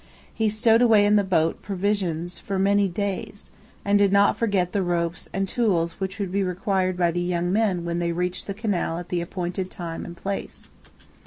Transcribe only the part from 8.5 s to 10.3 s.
canal at the appointed time and